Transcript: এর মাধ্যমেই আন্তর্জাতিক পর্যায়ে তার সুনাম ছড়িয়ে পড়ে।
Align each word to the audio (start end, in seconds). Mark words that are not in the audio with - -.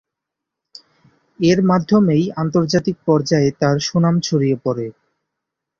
এর 1.39 1.59
মাধ্যমেই 1.63 2.23
আন্তর্জাতিক 2.41 2.97
পর্যায়ে 3.05 3.49
তার 3.61 3.77
সুনাম 3.87 4.15
ছড়িয়ে 4.19 4.57
পড়ে। 4.63 4.85